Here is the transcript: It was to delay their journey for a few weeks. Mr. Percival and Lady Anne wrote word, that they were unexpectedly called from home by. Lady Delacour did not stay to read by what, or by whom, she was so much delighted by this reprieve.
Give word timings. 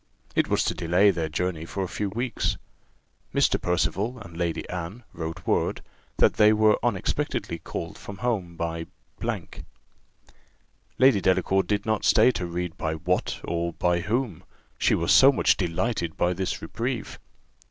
It 0.35 0.47
was 0.47 0.63
to 0.63 0.73
delay 0.73 1.11
their 1.11 1.29
journey 1.29 1.63
for 1.63 1.83
a 1.83 1.87
few 1.87 2.09
weeks. 2.09 2.57
Mr. 3.35 3.61
Percival 3.61 4.17
and 4.17 4.35
Lady 4.35 4.67
Anne 4.67 5.03
wrote 5.13 5.45
word, 5.45 5.83
that 6.17 6.37
they 6.37 6.51
were 6.53 6.79
unexpectedly 6.81 7.59
called 7.59 7.99
from 7.99 8.17
home 8.17 8.55
by. 8.55 8.87
Lady 10.97 11.21
Delacour 11.21 11.61
did 11.61 11.85
not 11.85 12.03
stay 12.03 12.31
to 12.31 12.47
read 12.47 12.75
by 12.79 12.95
what, 12.95 13.41
or 13.43 13.73
by 13.73 13.99
whom, 13.99 14.43
she 14.79 14.95
was 14.95 15.11
so 15.11 15.31
much 15.31 15.55
delighted 15.55 16.17
by 16.17 16.33
this 16.33 16.63
reprieve. 16.63 17.19